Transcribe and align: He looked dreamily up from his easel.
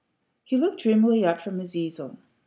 He 0.43 0.57
looked 0.57 0.81
dreamily 0.81 1.23
up 1.25 1.41
from 1.41 1.59
his 1.59 1.75
easel. 1.75 2.17